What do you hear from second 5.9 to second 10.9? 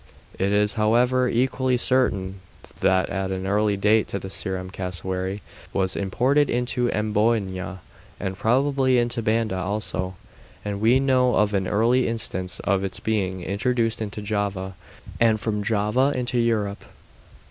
imported into Amboyna and probably into Banda also, and